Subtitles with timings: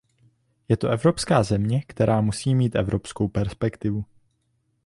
[0.69, 4.05] Je to evropská země, která musí mít evropskou perspektivu.